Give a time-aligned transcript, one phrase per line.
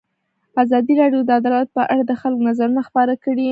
[0.63, 3.47] ازادي راډیو د عدالت په اړه د خلکو نظرونه خپاره کړي.